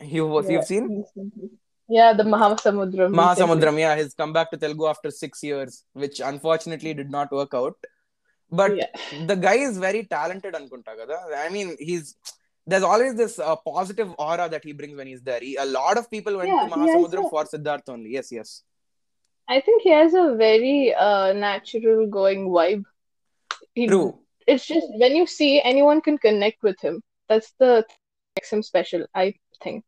You 0.00 0.42
yeah, 0.42 0.50
you've 0.50 0.64
seen. 0.64 0.88
Recently. 0.88 1.50
Yeah, 1.88 2.12
the 2.12 2.24
Mahasamudram. 2.24 3.12
Mahasamudram, 3.14 3.78
yeah, 3.78 3.96
he's 3.96 4.14
come 4.14 4.32
back 4.32 4.50
to 4.50 4.56
Telugu 4.56 4.86
after 4.86 5.10
six 5.10 5.42
years, 5.42 5.84
which 5.92 6.20
unfortunately 6.20 6.94
did 6.94 7.10
not 7.10 7.30
work 7.30 7.54
out. 7.54 7.76
But 8.50 8.76
Yeah. 8.76 8.86
the 9.30 9.36
guy 9.36 9.54
is 9.68 9.78
very 9.78 10.04
talented, 10.04 10.54
Ankunta 10.54 10.96
Kada. 10.98 11.18
I 11.44 11.48
mean, 11.48 11.76
he's 11.78 12.16
there's 12.66 12.82
always 12.82 13.14
this 13.14 13.38
uh, 13.38 13.54
positive 13.54 14.12
aura 14.18 14.48
that 14.48 14.64
he 14.64 14.72
brings 14.72 14.96
when 14.96 15.06
he's 15.06 15.22
there. 15.22 15.38
He, 15.40 15.54
a 15.54 15.64
lot 15.64 15.96
of 16.00 16.10
people 16.10 16.36
went 16.36 16.48
Yeah, 16.52 16.66
to 16.68 16.74
Mahasamudram 16.74 17.26
a- 17.26 17.30
for 17.30 17.44
Siddharth 17.44 17.88
only. 17.88 18.10
Yes, 18.10 18.32
yes. 18.32 18.62
I 19.48 19.60
think 19.60 19.82
he 19.82 19.90
has 19.90 20.14
a 20.14 20.34
very 20.34 20.92
uh, 20.92 21.32
natural 21.32 22.08
going 22.08 22.48
vibe. 22.48 22.84
He, 23.74 23.86
True. 23.86 24.18
It's 24.48 24.66
just 24.66 24.88
when 25.02 25.14
you 25.14 25.26
see 25.26 25.62
anyone 25.62 26.00
can 26.00 26.18
connect 26.18 26.62
with 26.64 26.80
him. 26.80 27.00
That's 27.28 27.52
the 27.60 27.84
makes 28.36 28.52
him 28.52 28.62
special, 28.62 29.06
I 29.14 29.34
think. 29.62 29.84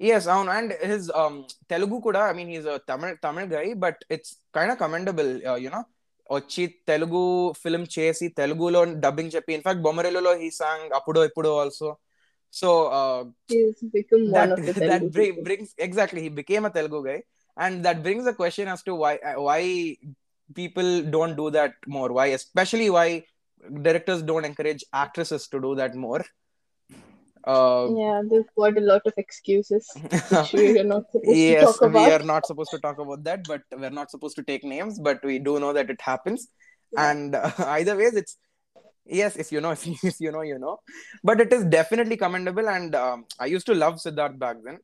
Yes, 0.00 0.24
అవును 0.28 0.50
and 0.50 0.70
his 0.90 1.04
um 1.20 1.34
Telugu 1.72 2.00
కూడా 2.06 2.30
I 2.30 2.32
mean 2.38 2.48
he's 2.54 2.66
a 2.74 2.78
Tamil 2.90 3.12
Tamil 3.24 3.46
guy 3.54 3.66
but 3.84 3.96
it's 4.14 4.30
kind 4.56 4.70
of 4.72 4.76
commendable 4.82 5.30
uh, 5.50 5.58
you 5.64 5.70
know 5.74 5.84
వచ్చి 6.30 6.74
Telugu 6.90 7.52
film 7.62 7.86
చేసి 7.98 8.28
తెలుగులో 8.28 8.84
dubbing 8.84 9.34
చెప్పి 9.34 9.54
in fact 9.54 9.82
బొమ్మరిల్లులో 9.82 10.34
he 10.34 10.50
sang 10.50 10.92
అప్పుడు 10.92 11.20
ఇప్పుడు 11.24 11.48
also 11.48 11.98
so 12.52 12.70
He's 13.52 13.80
become 13.96 14.24
one 14.30 14.32
that 14.32 14.52
of 14.52 14.66
the 14.66 14.72
that 14.72 14.82
Telugu 14.82 15.10
bring, 15.16 15.30
people. 15.30 15.44
brings 15.48 15.70
exactly 15.78 16.20
he 16.26 16.28
became 16.28 16.64
a 16.64 16.70
Telugu 16.70 17.00
guy 17.08 17.18
and 17.56 17.84
that 17.86 18.02
brings 18.06 18.26
a 18.26 18.34
question 18.42 18.68
as 18.74 18.82
to 18.88 18.94
why 19.02 19.12
why 19.48 19.60
people 20.60 20.90
don't 21.14 21.36
do 21.42 21.50
that 21.58 21.74
more 21.96 22.10
why 22.12 22.26
especially 22.26 22.88
why 27.45 27.59
directors 27.59 27.93
don't 27.93 27.97
encourage 27.97 27.97
actresses 27.97 27.97
to 27.97 27.97
do 27.97 28.01
that 28.01 28.01
more 28.01 28.01
uh, 28.01 28.01
Yeah, 28.01 28.21
there's 28.29 28.45
quite 28.55 28.77
a 28.77 28.81
lot 28.81 29.01
of 29.05 29.13
excuses, 29.17 29.87
which 29.95 30.53
we 30.53 30.79
are 30.79 30.83
not 30.83 31.03
supposed 31.11 31.25
to 31.25 31.35
yes 31.35 31.63
talk 31.63 31.81
we 31.81 31.87
about. 31.87 32.21
are 32.21 32.25
not 32.25 32.45
supposed 32.45 32.71
to 32.71 32.79
talk 32.79 32.99
about 32.99 33.23
that 33.23 33.47
but 33.47 33.61
we're 33.77 33.89
not 33.89 34.11
supposed 34.11 34.35
to 34.37 34.43
take 34.43 34.63
names 34.63 34.99
but 34.99 35.23
we 35.23 35.39
do 35.39 35.59
know 35.59 35.73
that 35.73 35.89
it 35.89 36.01
happens 36.01 36.47
Yeah. 36.93 37.11
and 37.11 37.35
uh, 37.35 37.51
either 37.77 37.95
ways 37.97 38.15
it's 38.15 38.37
yes 39.05 39.35
if 39.35 39.51
you 39.51 39.61
know 39.61 39.71
if 40.11 40.15
you 40.19 40.31
know 40.31 40.41
you 40.41 40.59
know 40.59 40.79
but 41.23 41.41
it 41.41 41.51
is 41.53 41.65
definitely 41.65 42.17
commendable 42.17 42.67
and 42.69 42.95
um, 42.95 43.25
i 43.39 43.45
used 43.45 43.65
to 43.65 43.75
love 43.75 43.95
siddharth 43.95 44.37
back 44.37 44.57
then 44.63 44.79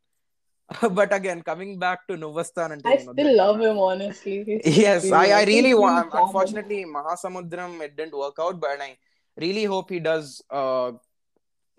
but 0.99 1.13
again 1.13 1.41
coming 1.49 1.77
back 1.79 1.99
to 2.07 2.15
nuvastan 2.17 2.71
and 2.73 2.81
I 2.85 2.97
still 2.97 3.37
love 3.37 3.59
him, 3.61 3.77
honestly. 3.77 4.43
He's 4.63 4.77
yes 4.77 5.03
really- 5.03 5.13
i, 5.15 5.39
I 5.39 5.43
really 5.43 5.61
really 5.61 5.73
want 5.73 6.13
unfortunately 6.13 6.85
mahasamudram 6.85 7.81
it 7.81 7.95
didn't 7.95 8.17
work 8.17 8.35
out 8.39 8.59
but 8.59 8.81
i 8.87 8.97
really 9.45 9.63
hope 9.65 9.89
he 9.89 9.99
does 9.99 10.41
uh, 10.49 10.91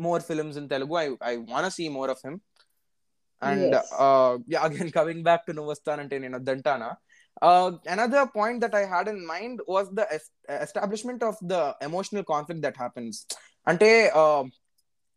more 0.06 0.20
films 0.28 0.56
in 0.60 0.66
telugu 0.72 0.96
i, 1.02 1.08
I 1.30 1.36
want 1.50 1.64
to 1.68 1.72
see 1.78 1.88
more 1.98 2.08
of 2.14 2.20
him 2.26 2.34
and 3.42 3.64
Yes. 3.74 3.88
uh, 4.04 4.32
yeah 4.52 4.62
again 4.68 4.88
coming 4.98 5.20
back 5.28 5.40
to 5.48 5.52
nuvastan 5.58 6.00
ante 6.04 6.16
nenu 6.24 6.38
dantana 6.48 6.88
uh, 7.48 7.68
another 7.94 8.22
point 8.38 8.56
that 8.64 8.74
i 8.80 8.84
had 8.94 9.06
in 9.14 9.18
mind 9.32 9.56
was 9.74 9.86
the 9.98 10.06
es- 10.16 10.32
establishment 10.66 11.20
of 11.30 11.36
the 11.52 11.60
emotional 11.88 12.24
conflict 12.32 12.62
that 12.66 12.76
happens 12.84 13.14
ante 13.66 13.90
uh, 14.22 14.42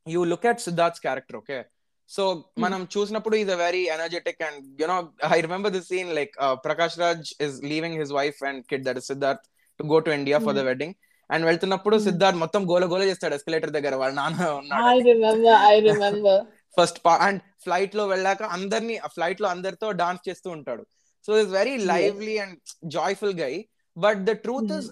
you 0.06 0.24
look 0.32 0.46
at 0.52 0.60
siddharth's 0.68 1.04
character 1.08 1.36
okay 1.44 1.62
so 2.10 2.24
మనం 2.64 2.82
చూసినప్పుడు 2.94 3.36
is 3.42 3.52
a 3.56 3.58
very 3.64 3.82
energetic 3.94 4.42
and 4.48 4.64
you know 4.82 4.96
I 5.36 5.38
remember 5.46 5.72
this 5.76 5.86
scene 5.92 6.10
like 6.18 6.34
Prakash 6.66 6.96
Raj 7.04 7.28
is 7.46 7.56
leaving 7.72 7.96
his 8.00 8.12
wife 8.18 8.40
and 8.50 8.62
kid 8.72 8.84
that 8.88 9.00
Siddharth 9.10 9.44
to 9.80 9.84
go 9.92 9.98
to 10.08 10.12
India 10.18 10.38
for 10.46 10.56
the 10.58 10.64
wedding 10.70 10.96
and 11.32 11.46
వెళ్తున్నప్పుడు 11.46 11.96
Hmm. 11.96 12.06
Siddharth 12.08 12.40
మొత్తం 12.44 12.62
గోల 12.72 12.86
గోల 12.86 13.04
చేస్తాడు 13.10 13.36
escalator 13.36 13.74
దగ్గర 13.78 13.96
వాళ్ళ 14.02 14.14
నాన్న 14.16 14.40
I 14.42 14.54
ఉన్నాడు 14.60 15.04
remember, 15.10 15.54
I 15.72 15.78
remember. 15.90 16.38
First 16.78 17.00
and 17.28 17.40
ఫ్లైట్లో 17.64 18.04
వెళ్ళాక 18.08 18.44
అందరినీ 18.56 18.96
ఫ్లైట్లో 19.16 19.48
అందరితో 19.50 19.88
డాన్స్ 20.02 20.22
చేస్తూ 20.30 20.50
ఉంటాడు. 20.50 20.84
So 21.26 21.32
is 21.40 21.50
very 21.50 21.76
lively 21.92 22.36
and 22.44 22.56
joyful 22.98 23.36
guy 23.42 23.54
but 23.98 24.20
the 24.30 24.34
truth 24.46 24.72
is 24.78 24.88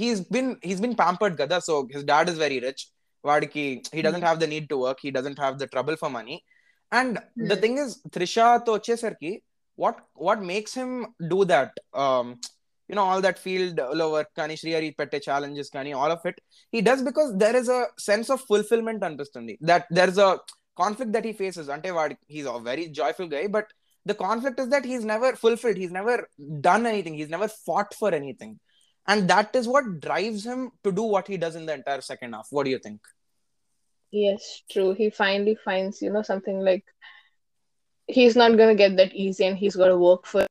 he's 0.00 0.22
been 0.32 0.50
he's 0.66 0.80
been 0.80 0.96
pampered 1.04 1.36
కదా. 1.42 1.58
So 1.58 1.74
his 1.94 2.04
dad 2.04 2.30
is 2.30 2.38
very 2.38 2.58
rich 2.58 2.84
వాడికి 3.24 3.64
he 3.94 4.00
doesn't 4.02 4.26
have 4.28 4.40
the 4.40 4.48
need 4.54 4.68
to 4.68 4.78
work 4.86 5.00
he 5.04 5.10
doesn't 5.10 5.40
have 5.40 5.56
the 5.58 5.68
trouble 5.74 5.96
for 5.96 6.12
money 6.18 6.36
and 6.92 7.16
the. 7.50 7.54
Thing 7.62 7.78
is 7.84 7.94
త్రిషాతో 8.14 8.72
వచ్చేసరికి 8.72 9.32
what 9.78 10.00
what 10.20 10.42
makes 10.52 10.78
him 10.78 10.94
do 11.30 11.38
that 11.44 11.76
you know 12.91 13.03
all 13.09 13.23
that 13.27 13.39
field 13.45 13.79
లో 14.01 14.05
work 14.15 14.31
కానీ 14.39 14.55
శ్రీహరి 14.61 14.89
పెట్టే 14.99 15.19
challenges 15.27 15.71
కానీ 15.77 15.91
all 16.01 16.13
of 16.17 16.25
it 16.31 16.39
he 16.73 16.81
does 16.89 17.03
because 17.09 17.31
there 17.43 17.57
is 17.61 17.71
a 17.79 17.81
sense 18.09 18.29
of 18.35 18.43
fulfilment 18.51 19.03
అనిపిస్తుంది 19.09 19.55
that 19.71 19.87
there 19.99 20.11
is 20.13 20.21
a 20.27 20.29
conflict 20.83 21.13
that 21.17 21.27
he 21.29 21.33
faces 21.43 21.71
అంటే 21.77 21.91
వాడి 21.99 22.17
he's 22.37 22.47
a 22.53 22.55
very 22.69 22.85
joyful 23.01 23.31
guy 23.35 23.43
but 23.57 23.69
the 24.05 24.15
conflict 24.25 24.61
is 24.63 24.71
that 24.75 24.87
he's 24.93 25.05
never 25.13 25.35
fulfilled 25.43 25.81
he's 25.83 25.93
never 25.99 26.23
done 26.69 26.87
anything 26.93 27.19
he's 27.21 27.33
never 27.37 27.53
fought 27.67 27.93
for 28.01 28.17
anything 28.21 28.55
and 29.11 29.21
that 29.31 29.49
is 29.57 29.65
what 29.73 29.85
drives 30.05 30.41
him 30.49 30.61
to 30.85 30.89
do 30.97 31.03
what 31.11 31.27
he 31.31 31.35
does 31.43 31.53
in 31.59 31.61
the 31.67 31.75
entire 31.79 32.01
second 32.07 32.31
half 32.37 32.47
what 32.55 32.63
do 32.67 32.71
you 32.73 32.79
think 32.85 32.99
Yes, 34.11 34.63
true. 34.71 34.93
He 34.93 35.09
finally 35.09 35.57
finds, 35.63 36.01
you 36.01 36.09
know, 36.09 36.21
something 36.21 36.59
like 36.59 36.85
he's 38.07 38.35
not 38.35 38.57
gonna 38.57 38.75
get 38.75 38.95
that 38.97 39.13
easy 39.13 39.45
and 39.45 39.57
he's 39.57 39.75
gotta 39.75 39.97
work 39.97 40.25
for 40.25 40.41
it. 40.41 40.47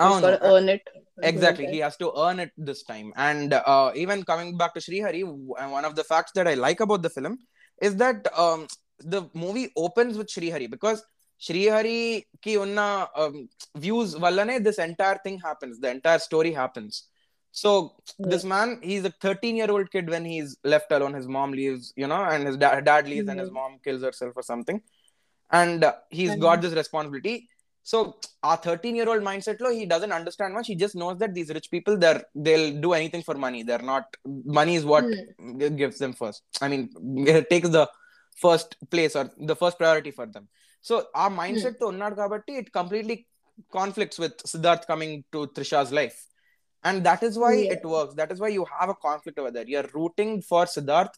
He's 0.00 0.08
oh 0.08 0.20
no 0.20 0.20
gotta 0.20 0.44
earn 0.44 0.68
it. 0.68 0.82
exactly. 1.23 1.65
He 1.67 1.79
has 1.79 1.97
to 1.97 2.11
earn 2.17 2.39
it 2.39 2.51
this 2.57 2.83
time. 2.83 3.13
And 3.15 3.53
uh, 3.53 3.91
even 3.95 4.23
coming 4.23 4.57
back 4.57 4.73
to 4.75 4.79
Srihari 4.79 5.21
w- 5.21 5.47
one 5.71 5.85
of 5.85 5.95
the 5.95 6.03
facts 6.03 6.31
that 6.35 6.47
I 6.47 6.53
like 6.55 6.79
about 6.79 7.01
the 7.01 7.09
film 7.09 7.39
is 7.81 7.95
that 7.97 8.27
um, 8.37 8.67
the 8.99 9.29
movie 9.33 9.71
opens 9.75 10.17
with 10.17 10.27
Srihari 10.27 10.69
because 10.69 11.03
Srihari 11.39 12.25
ki 12.41 12.55
unna 12.57 13.07
um, 13.15 13.49
views 13.75 14.15
vallane 14.15 14.63
this 14.63 14.77
entire 14.77 15.17
thing 15.23 15.39
happens 15.39 15.79
the 15.79 15.89
entire 15.89 16.19
story 16.19 16.51
happens. 16.51 17.09
So 17.51 17.95
this 18.19 18.43
man 18.43 18.79
he's 18.81 19.05
a 19.05 19.11
13 19.21 19.55
year 19.55 19.69
old 19.69 19.91
kid 19.91 20.09
when 20.09 20.25
he's 20.25 20.57
left 20.63 20.91
alone. 20.91 21.13
His 21.13 21.27
mom 21.27 21.51
leaves 21.51 21.93
you 21.95 22.07
know 22.07 22.23
and 22.23 22.47
his 22.47 22.57
da- 22.57 22.79
dad 22.81 23.07
leaves 23.07 23.27
and 23.27 23.39
his 23.39 23.49
Mhm. 23.49 23.53
mom 23.53 23.79
kills 23.83 24.01
herself 24.03 24.33
or 24.35 24.43
something. 24.43 24.81
And 25.51 25.83
uh, 25.83 25.93
he's 26.09 26.35
got 26.35 26.61
this 26.61 26.73
responsibility 26.73 27.49
so 27.83 28.17
our 28.43 28.57
13 28.57 28.95
year 28.95 29.07
old 29.07 29.21
mindset 29.21 29.59
lo, 29.61 29.71
he 29.71 29.85
doesn't 29.85 30.11
understand 30.11 30.53
much. 30.53 30.67
He 30.67 30.75
just 30.75 30.95
knows 30.95 31.17
that 31.19 31.33
these 31.33 31.49
rich 31.49 31.69
people 31.69 31.97
they're 31.97 32.23
they'll 32.33 32.79
do 32.79 32.93
anything 32.93 33.23
for 33.23 33.35
money. 33.35 33.63
They're 33.63 33.79
not 33.93 34.05
money 34.25 34.75
is 34.75 34.85
what 34.85 35.05
hmm. 35.05 35.75
gives 35.75 35.99
them 35.99 36.13
first. 36.13 36.43
I 36.61 36.67
mean, 36.67 36.89
it 37.27 37.49
takes 37.49 37.69
the 37.69 37.89
first 38.35 38.75
place 38.89 39.15
or 39.15 39.29
the 39.37 39.55
first 39.55 39.77
priority 39.77 40.11
for 40.11 40.25
them. 40.25 40.47
So 40.81 41.07
our 41.13 41.29
hmm. 41.29 41.39
mindset 41.39 41.79
to 41.79 41.85
unnad 41.85 42.17
kabatti 42.17 42.59
it 42.61 42.73
completely 42.73 43.27
conflicts 43.71 44.17
with 44.17 44.37
Siddharth 44.37 44.87
coming 44.87 45.23
to 45.31 45.47
Trisha's 45.47 45.91
life. 45.91 46.25
And 46.85 47.05
that 47.05 47.23
is 47.23 47.37
why 47.37 47.53
it 47.55 47.83
works. 47.85 48.13
That 48.15 48.31
is 48.31 48.39
why 48.41 48.49
you 48.49 48.65
have 48.77 48.89
a 48.89 48.95
conflict 48.95 49.39
over 49.39 49.51
there. 49.51 49.63
You're 49.65 49.89
rooting 49.93 50.41
for 50.41 50.65
Siddharth 50.65 51.13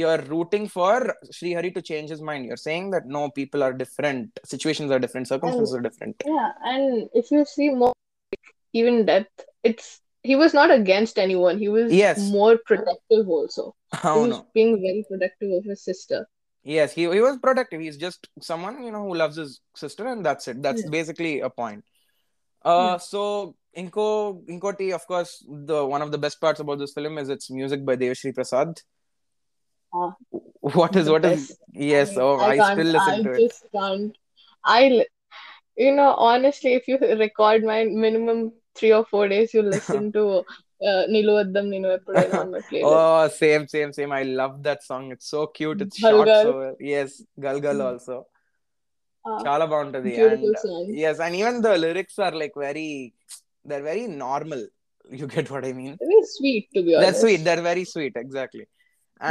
you're 0.00 0.22
rooting 0.34 0.66
for 0.76 1.14
Srihari 1.36 1.70
to 1.76 1.82
change 1.90 2.10
his 2.14 2.22
mind. 2.28 2.46
You're 2.46 2.64
saying 2.68 2.90
that 2.94 3.06
no, 3.06 3.22
people 3.30 3.62
are 3.66 3.72
different, 3.72 4.38
situations 4.54 4.90
are 4.90 4.98
different, 5.04 5.28
circumstances 5.28 5.74
are 5.74 5.80
different. 5.88 6.16
Yeah, 6.26 6.50
and 6.72 7.08
if 7.22 7.30
you 7.30 7.44
see 7.44 7.68
more 7.70 7.92
even 8.72 9.06
depth, 9.06 9.44
it's 9.62 10.00
he 10.22 10.36
was 10.36 10.52
not 10.54 10.70
against 10.70 11.18
anyone. 11.18 11.58
He 11.58 11.68
was 11.68 11.92
Yes. 11.92 12.18
more 12.38 12.58
protective 12.70 13.28
also. 13.38 13.74
He 14.02 14.08
Oh 14.08 14.24
was 14.24 14.36
no. 14.36 14.46
being 14.58 14.74
very 14.86 15.04
protective 15.10 15.52
of 15.58 15.64
his 15.64 15.82
sister. 15.90 16.26
Yes, 16.62 16.92
he, 16.92 17.02
he 17.16 17.20
was 17.26 17.38
protective. 17.38 17.80
He's 17.80 17.96
just 17.96 18.28
someone, 18.50 18.82
you 18.84 18.92
know, 18.92 19.04
who 19.06 19.14
loves 19.14 19.36
his 19.36 19.60
sister, 19.74 20.06
and 20.06 20.24
that's 20.26 20.46
it. 20.52 20.62
That's 20.66 20.82
Yeah. 20.84 20.90
basically 20.98 21.40
a 21.40 21.50
point. 21.62 21.84
Uh, 22.62 22.76
Yeah. 22.92 22.96
so 22.98 23.22
Inko 23.82 24.44
Inkoti, 24.54 24.92
of 24.98 25.06
course, 25.06 25.32
the 25.70 25.84
one 25.94 26.02
of 26.02 26.12
the 26.14 26.18
best 26.26 26.40
parts 26.44 26.60
about 26.60 26.78
this 26.78 26.92
film 26.92 27.18
is 27.22 27.28
its 27.36 27.50
music 27.50 27.84
by 27.84 27.96
Devi 27.96 28.14
Sri 28.14 28.32
Prasad 28.32 28.82
uh, 29.92 30.10
what 30.60 30.96
is 30.96 31.08
what 31.08 31.22
best. 31.22 31.50
is 31.50 31.58
yes 31.72 32.16
oh 32.16 32.36
i, 32.38 32.52
I 32.58 32.72
still 32.72 32.92
listen 32.96 33.20
I 33.20 33.22
to 33.22 33.38
just 33.38 33.64
it 33.64 33.70
can't. 33.76 34.16
i 34.64 35.04
you 35.76 35.92
know 35.94 36.14
honestly 36.14 36.74
if 36.74 36.88
you 36.88 36.98
record 36.98 37.64
my 37.64 37.84
minimum 37.84 38.52
three 38.74 38.92
or 38.92 39.04
four 39.04 39.28
days 39.28 39.54
you 39.54 39.62
listen 39.62 40.12
to 40.12 40.44
uh, 40.82 41.04
Nilu 41.08 41.34
Addam 41.44 41.68
Ninu 41.68 42.34
on 42.38 42.50
my. 42.52 42.60
Oh, 42.84 43.28
same, 43.28 43.68
same, 43.68 43.92
same. 43.92 44.12
I 44.12 44.22
love 44.22 44.62
that 44.62 44.82
song. 44.82 45.12
It's 45.12 45.28
so 45.28 45.46
cute. 45.46 45.82
It's 45.82 46.00
Gal 46.00 46.10
short. 46.12 46.28
So 46.28 46.58
well. 46.58 46.76
Yes, 46.80 47.22
Galgal 47.38 47.62
mm-hmm. 47.62 47.80
also. 47.82 48.26
Uh, 49.24 49.42
Chala 49.42 50.32
And, 50.32 50.58
song. 50.58 50.86
yes, 50.88 51.20
and 51.20 51.36
even 51.36 51.60
the 51.60 51.76
lyrics 51.76 52.18
are 52.18 52.32
like 52.32 52.52
very, 52.56 53.12
they're 53.64 53.82
very 53.82 54.06
normal. 54.06 54.66
You 55.10 55.26
get 55.26 55.50
what 55.50 55.64
I 55.64 55.72
mean? 55.72 55.98
Very 56.00 56.22
sweet, 56.24 56.68
to 56.74 56.82
be 56.82 56.94
honest. 56.94 57.12
They're 57.12 57.20
sweet. 57.20 57.44
They're 57.44 57.60
very 57.60 57.84
sweet, 57.84 58.12
exactly. 58.16 58.66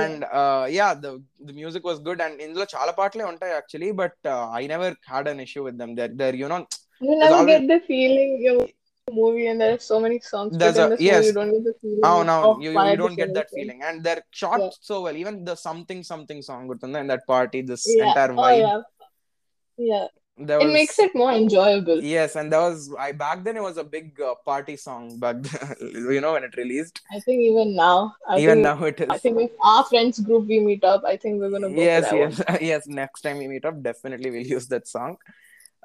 and 0.01 0.21
uh, 0.41 0.65
yeah 0.79 0.93
the 1.05 1.11
the 1.49 1.55
music 1.61 1.83
was 1.91 1.99
good 2.07 2.21
and 2.27 2.35
ఇందులో 2.45 2.67
చాలా 2.75 2.93
పాటలే 2.99 3.25
ఉంటాయి 3.33 3.53
actually 3.59 3.91
but 4.01 4.15
uh, 4.35 4.45
i 4.59 4.67
never 4.73 4.89
had 5.13 5.27
an 5.33 5.41
issue 5.47 5.63
with 5.67 5.77
them 5.83 5.91
they're, 5.99 6.15
they're 6.21 6.39
you 6.43 6.49
know 6.53 6.63
You 7.07 7.15
never 7.23 7.37
always- 7.39 7.51
get 7.53 7.63
the 7.73 7.79
feeling 7.91 8.31
you're 8.45 8.59
watching 8.61 8.81
a 9.13 9.17
movie 9.21 9.47
and 9.51 9.59
there 9.63 9.73
are 9.77 9.83
so 9.91 9.97
many 10.05 10.19
songs 10.33 10.51
put 10.53 10.61
There's 10.63 10.79
in 10.81 10.85
a- 10.85 10.91
this 10.93 11.01
yes. 11.09 11.17
movie, 11.17 11.29
you 11.31 11.35
don't 11.39 11.53
get 11.57 11.65
the 11.71 11.75
feeling 11.83 12.05
oh 12.11 12.21
no 12.31 12.37
of 12.51 12.63
you, 12.65 12.71
why 12.77 12.85
you 12.87 12.93
this 12.93 13.01
don't 13.03 13.17
get 13.21 13.29
film 13.31 13.37
that 13.39 13.47
is 13.49 13.53
good. 13.53 13.59
feeling 13.59 13.81
and 13.89 13.97
they're 14.07 14.23
shot 14.43 14.61
Yeah. 14.65 14.71
so 14.89 14.97
well 15.07 15.19
even 15.23 15.35
the 15.49 15.57
something 15.67 16.01
something 16.13 16.41
song 16.49 16.63
గుర్తుందా 16.71 17.03
in 17.05 17.11
that 17.15 17.25
party 17.35 17.61
this 17.73 17.85
Yeah. 17.97 18.05
entire 18.09 18.33
Oh 18.37 18.41
vibe 18.43 18.63
yeah. 18.65 18.81
Yeah. 19.79 20.07
there 20.40 20.60
It 20.60 20.66
was 20.66 20.74
makes 20.74 21.00
it 21.00 21.14
more 21.16 21.32
enjoyable. 21.32 22.02
yes 22.02 22.36
and 22.36 22.52
that 22.54 22.60
was 22.60 22.94
i 23.00 23.12
back 23.12 23.44
then 23.44 23.58
it 23.58 23.62
was 23.62 23.78
a 23.78 23.84
big 23.84 24.20
uh, 24.22 24.36
party 24.46 24.76
song 24.78 25.18
back 25.20 25.42
then, 25.48 25.76
you 26.16 26.22
know 26.22 26.34
when 26.34 26.44
it 26.44 26.56
released 26.58 27.02
I 27.12 27.20
think 27.20 27.42
even 27.42 27.76
now, 27.76 28.16
I 28.28 28.40
even 28.40 28.64
think 28.64 28.64
now 28.64 28.84
it 28.86 29.00
is 29.02 29.10
I 29.10 29.18
think 29.18 29.40
if 29.42 29.52
our 29.64 29.84
friends 29.86 30.20
group 30.20 30.48
we 30.48 30.60
meet 30.60 30.84
up, 30.84 31.04
I 31.06 31.18
think 31.18 31.42
we're 31.42 31.50
gonna 31.56 31.70
go 31.70 31.82
yes 31.82 32.12
yes 32.14 32.42
yes 32.62 32.88
next 32.88 33.22
time 33.22 33.38
we 33.40 33.48
meet 33.48 33.66
up 33.66 33.82
definitely 33.82 34.30
we'll 34.32 34.52
use 34.58 34.68
that 34.68 34.88
song 34.88 35.18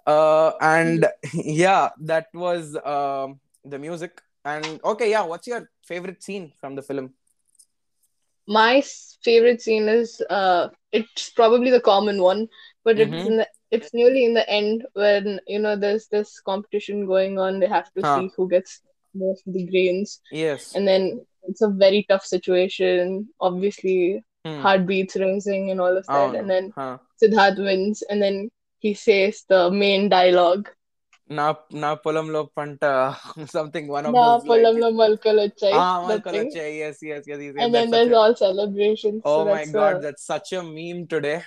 uh 0.07 0.53
and 0.61 1.07
yeah 1.35 1.89
that 2.13 2.27
was 2.35 2.77
um 2.95 3.41
the 3.65 3.79
music 3.79 4.21
and 4.45 4.81
okay 4.85 5.11
yeah 5.11 5.23
what's 5.23 5.47
your 5.47 5.69
favorite 5.93 6.23
scene 6.23 6.53
from 6.61 6.75
the 6.77 6.83
film. 6.83 7.15
My 8.47 8.83
favorite 9.25 9.63
scene 9.63 9.89
is 9.89 10.21
uh, 10.29 10.69
it's 10.93 11.31
probably 11.31 11.71
the 11.71 11.81
common 11.81 12.21
one, 12.23 12.49
but 12.85 12.99
it's 13.01 13.11
Mhm. 13.11 13.27
in 13.27 13.37
the 13.39 13.49
it's 13.72 13.94
nearly 13.94 14.26
in 14.26 14.34
the 14.34 14.48
end 14.50 14.86
when 14.94 15.40
you 15.48 15.60
know 15.60 15.76
there's 15.76 16.08
this 16.08 16.40
competition 16.42 17.06
going 17.06 17.38
on. 17.40 17.60
They 17.60 17.68
have 17.68 17.92
to 17.94 18.02
Huh. 18.04 18.14
see 18.16 18.32
who 18.36 18.48
gets 18.50 18.82
most 19.14 19.46
of 19.48 19.54
the 19.54 19.66
grains, 19.66 20.22
yes 20.32 20.76
and 20.76 20.88
then 20.88 21.04
it's 21.50 21.62
a 21.62 21.70
very 21.70 22.06
tough 22.10 22.26
situation. 22.26 23.30
Obviously, 23.50 24.24
Hmm. 24.46 24.60
heartbeats 24.66 25.16
racing 25.16 25.72
and 25.72 25.82
all 25.86 25.96
of 26.02 26.06
oh 26.10 26.14
that, 26.16 26.36
and 26.40 26.48
no 26.48 26.54
then 26.54 26.66
huh. 26.80 26.98
Siddharth 27.22 27.60
wins, 27.70 28.02
and 28.10 28.22
then 28.26 28.50
he 28.80 28.94
says 29.06 29.44
the 29.54 29.62
main 29.84 30.04
dialogue. 30.18 30.68
నా 31.38 31.48
నా 31.82 31.90
పొలంలో 32.04 32.40
పంట 32.58 32.84
something 33.56 33.88
one 33.96 34.06
of 34.10 34.14
నా 34.14 34.22
those 34.22 34.38
like 34.38 34.48
పొలంలో 34.52 34.88
మొలకలు 35.00 35.42
వచ్చాయి 35.48 35.76
ah 35.80 35.90
that 35.90 36.06
మొలకలు 36.08 36.36
thing 36.36 36.48
వచ్చాయి 36.48 36.72
yes 36.84 36.98
yes 37.10 37.22
yes 37.32 37.40
yes, 37.46 37.54
yes 37.58 37.64
and 37.64 37.76
then 37.78 37.90
that's 37.92 37.92
such 37.96 38.08
there's 38.08 38.16
a 38.18 38.22
all 38.22 38.34
celebrations 38.46 39.20
oh 39.32 39.36
so 39.36 39.44
my 39.52 39.60
that's 39.60 39.76
god 39.80 39.94
uh, 39.98 40.02
that's 40.06 40.26
such 40.34 40.50
a 40.60 40.64
meme 40.76 41.04
today 41.14 41.38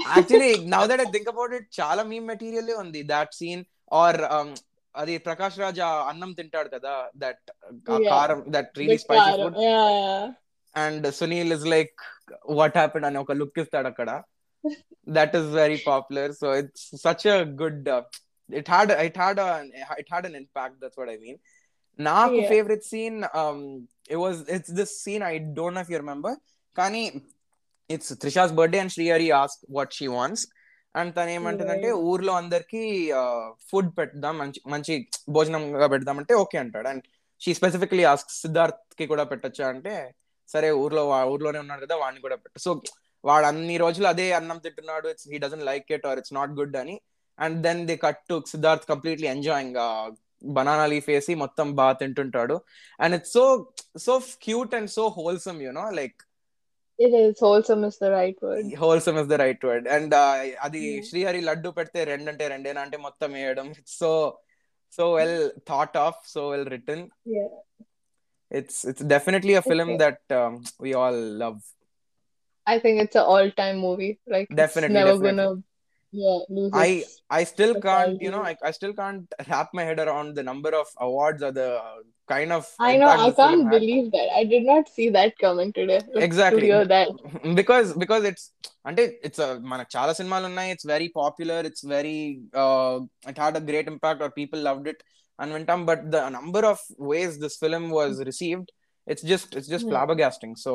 actually 0.00 0.52
now 0.66 0.82
that 0.86 1.00
I 1.00 1.08
think 1.14 1.28
about 1.28 1.52
it 1.52 1.66
చాలా 1.78 2.02
meme 2.10 2.26
material 2.26 2.66
ఉంది 2.82 3.02
that 3.08 3.30
scene 3.34 3.62
or 3.92 4.12
um, 4.30 4.48
అది 4.94 5.14
ప్రకాష్ 5.24 5.56
రాజ్ 5.62 5.78
ఆ 5.86 5.92
అన్నం 6.10 6.30
తింటాడు 6.36 6.68
కదా 6.74 6.92
that 7.22 7.46
ఆ 7.50 7.96
Yeah. 7.96 8.10
కారం 8.10 8.38
that 8.54 8.70
the 8.70 8.80
really 8.80 8.98
spicy 9.02 9.24
కారం. 9.24 9.42
Food 9.44 9.58
yeah, 9.64 9.88
yeah. 9.96 10.22
And 10.74 11.04
Sunil 11.18 11.52
is 11.56 11.66
like 11.74 11.96
what 12.58 12.76
happen 12.80 13.06
అని 13.08 13.18
ఒక 13.24 13.34
లుక్ 13.40 13.58
ఇస్తాడు 13.62 13.88
అక్కడ 13.92 14.10
that 15.16 15.34
is 15.40 15.50
very 15.58 15.78
popular 15.88 16.32
so 16.40 16.48
it's 16.60 16.86
such 17.04 17.24
a 17.34 17.38
good 17.62 17.88
it 18.50 18.70
had 18.74 18.92
it 19.06 19.18
had 19.22 19.40
it 20.00 20.10
had 20.12 20.26
an 20.30 20.38
impact 20.42 20.78
that's 20.82 20.98
what 21.02 21.12
I 21.14 21.18
mean 21.26 21.38
నాకు 21.98 22.34
Yeah. 22.36 22.48
Favourite 22.52 22.86
scene 22.92 23.18
it 24.10 24.20
was 24.24 24.40
it's 24.56 24.74
this 24.80 24.94
scene 25.04 25.24
I 25.30 25.34
don't 25.58 25.76
no 25.78 25.84
if 25.86 25.92
you 25.94 26.00
remember 26.04 26.36
కానీ 26.76 27.02
it's 27.95 28.13
Trisha's 28.21 28.53
birthday 28.59 28.79
and 28.83 28.93
Srihari 28.95 29.27
ask 29.41 29.63
what 29.77 29.93
she 29.99 30.07
wants. 30.17 30.45
And 30.99 31.11
తను 31.17 31.31
ఏమంటుందంటే. 31.37 31.89
ఊర్లో 32.09 32.33
అందరికి 32.41 32.81
food 33.69 33.91
పెడదాం 33.97 34.35
మంచి 34.41 34.61
మంచి 34.73 34.93
భోజనంగా 35.35 35.87
పెడదామంటే 35.93 36.33
ఓకే 36.43 36.57
అంటాడు. 36.63 36.87
అండ్ 36.93 37.05
షీ 37.41 37.51
స్పెసిఫికలీ 37.59 38.03
ఆస్క్ 38.13 38.31
సిద్ధార్థ్కి 38.41 39.05
కూడా 39.11 39.23
పెట్టొచ్చా 39.29 39.67
అంటే 39.73 39.93
సరే 40.49 40.69
ఊర్లో 40.83 41.03
ఊర్లోనే 41.33 41.59
ఉన్నాడు 41.63 41.81
కదా 41.85 41.95
వాడిని 42.01 42.21
కూడా 42.25 42.37
పెట్టు. 42.41 42.57
సో 42.65 42.71
వాడు 43.23 43.45
అన్ని 43.51 43.75
రోజులు 43.83 44.07
అదే 44.13 44.25
అన్నం 44.39 44.57
తింటున్నాడు 44.65 45.07
it's 45.13 45.27
he 45.31 45.37
doesn't 45.43 45.65
like 45.69 45.87
it 45.97 46.05
or 46.09 46.19
it's 46.21 46.35
not 46.39 46.53
good 46.59 46.75
అని. 46.81 46.95
And 47.39 47.57
then 47.65 47.81
they 47.89 47.95
cut 48.05 48.21
to 48.29 48.35
Siddharth 48.53 48.85
completely 48.91 49.27
enjoying 49.35 49.77
banana 50.57 50.85
leaf 50.93 51.07
వేసి 51.13 51.33
మొత్తం 51.43 51.67
బాగా 51.79 51.95
తింటుంటాడు. 52.01 52.55
And 53.03 53.15
it's 53.17 53.33
so 53.37 53.43
so 54.05 54.13
cute 54.45 54.73
and 54.79 54.91
so 54.97 55.03
wholesome 55.17 55.59
you know 55.65 55.85
like 55.99 56.19
It 57.00 57.12
is 57.20 57.38
wholesome 57.44 57.82
is 57.88 57.96
the 58.02 58.10
right 58.18 58.38
word. 58.46 58.66
Wholesome 58.82 59.16
is 59.22 59.28
the 59.32 59.36
right 59.44 59.64
word 59.70 59.86
and 59.96 60.14
అది 60.66 60.82
Yeah. 60.86 61.02
Srihari 61.08 61.40
laddu 61.48 61.70
పెడితే 61.78 62.00
రెండంటే 62.10 62.44
రెండేనా 62.54 62.82
అంటే 62.86 62.98
మొత్తం 63.06 63.30
వేయడం 63.38 63.66
it's 63.80 63.96
so 64.02 64.10
so 64.98 65.04
well 65.18 65.38
thought 65.72 65.96
of 66.06 66.20
so 66.34 66.42
well 66.52 66.68
return 66.76 67.04
Yeah. 67.36 67.50
it's 68.50 68.76
it's 68.90 69.02
definitely 69.14 69.54
a 69.60 69.64
film 69.70 69.88
Okay. 69.92 70.00
that 70.04 70.20
um, 70.40 70.52
we 70.84 70.90
all 71.02 71.16
love 71.44 71.58
I 72.66 72.76
think 72.82 72.96
it's 73.02 73.16
an 73.20 73.26
all-time 73.32 73.76
movie. 73.86 74.10
Like 74.32 74.46
it's 74.50 74.58
Definitely, 74.60 74.96
never 74.98 75.12
definitely. 75.14 75.30
gonna 75.30 75.62
yeah 76.12 76.38
lose 76.56 76.72
I- 76.84 77.00
its 77.00 77.12
i 77.38 77.42
still 77.52 77.72
That's 77.74 77.84
can't 77.86 78.12
all 78.12 78.24
you 78.24 78.30
know 78.34 78.42
I, 78.50 78.54
I 78.68 78.72
still 78.78 78.94
can't 79.00 79.26
wrap 79.48 79.68
my 79.78 79.84
head 79.88 80.00
around 80.04 80.28
the 80.38 80.44
number 80.50 80.72
of 80.80 80.88
awards 81.06 81.42
or 81.48 81.52
the 81.60 81.68
kind 82.30 82.52
of 82.56 82.62
I 82.86 82.96
know 83.00 83.08
impact 83.08 83.20
I 83.22 83.26
this 83.26 83.36
film 83.40 83.50
can't 83.50 83.66
had. 83.66 83.74
believe 83.76 84.06
that. 84.14 84.28
I 84.38 84.44
did 84.52 84.64
not 84.70 84.84
see 84.94 85.08
that 85.16 85.32
coming 85.44 85.68
today. 85.78 85.98
Like, 86.14 86.24
Exactly. 86.28 86.62
To 86.64 86.70
hear 86.72 86.84
that. 86.94 87.08
because 87.60 87.90
because 88.04 88.24
it's 88.32 88.44
అంటే 88.90 89.02
it's 89.26 89.40
మనకు 89.70 89.90
చాలా 89.94 90.12
సినిమాలు 90.18 90.44
ఉన్నాయి 90.50 90.68
it's 90.74 90.86
very 90.92 91.06
popular 91.20 91.64
it's 91.68 91.84
very 91.94 92.16
it 93.30 93.38
had 93.42 93.56
a 93.60 93.64
great 93.70 93.88
impact 93.92 94.22
are 94.26 94.32
people 94.40 94.60
loved 94.68 94.88
it 94.92 95.00
అని 95.38 95.54
వింటాం 95.56 95.80
but 95.90 96.02
the 96.14 96.20
number 96.36 96.66
of 96.72 96.82
ways 97.12 97.36
this 97.44 97.58
film 97.64 97.86
was 97.98 98.18
received 98.30 98.70
it's 99.06 99.24
just 99.30 99.48
it's 99.58 99.68
just 99.72 99.84
Yeah. 99.84 99.90
flabbergasting 99.92 100.52
so 100.62 100.72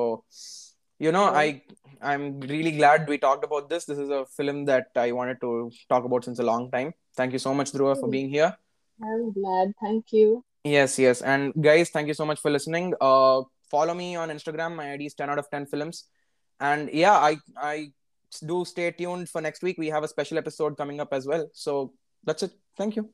you 1.00 1.12
know 1.16 1.24
Yeah. 1.30 1.40
i 1.42 1.48
i'm 2.12 2.24
really 2.52 2.72
glad 2.78 3.10
we 3.12 3.18
talked 3.26 3.46
about 3.48 3.66
this 3.72 3.84
this 3.90 4.00
is 4.04 4.12
a 4.20 4.22
film 4.38 4.60
that 4.70 4.88
i 5.06 5.10
wanted 5.18 5.40
to 5.46 5.50
talk 5.92 6.04
about 6.10 6.22
since 6.28 6.40
a 6.44 6.50
long 6.52 6.64
time 6.76 6.90
thank 7.20 7.34
you 7.36 7.42
so 7.48 7.54
much 7.60 7.72
dhruva 7.76 7.96
for 8.02 8.08
Mm. 8.10 8.16
being 8.18 8.30
here 8.38 8.52
I'm 9.00 9.26
glad. 9.38 9.68
Thank 9.84 10.06
you. 10.18 10.28
Yes, 10.67 10.99
yes. 10.99 11.23
And 11.23 11.55
guys, 11.61 11.91
thank 11.91 12.09
you 12.09 12.15
so 12.15 12.27
much 12.27 12.41
for 12.41 12.51
listening. 12.51 12.93
Uh, 13.01 13.43
follow 13.71 13.95
me 13.95 14.17
on 14.17 14.31
Instagram. 14.31 14.75
My 14.75 14.93
ID 14.93 15.07
is 15.07 15.15
10 15.15 15.31
out 15.31 15.39
of 15.39 15.49
10 15.49 15.67
films. 15.67 16.07
And 16.59 16.91
yeah, 16.93 17.13
I 17.13 17.37
I 17.57 17.93
do 18.45 18.65
stay 18.65 18.91
tuned 18.91 19.29
for 19.29 19.41
next 19.41 19.63
week. 19.63 19.79
We 19.79 19.89
have 19.89 20.03
a 20.03 20.09
special 20.09 20.39
episode 20.39 20.77
coming 20.77 21.01
up 21.01 21.13
as 21.13 21.25
well. 21.25 21.49
So 21.53 21.93
that's 22.25 22.43
it. 22.43 22.53
Thank 22.77 22.97
you. 22.97 23.11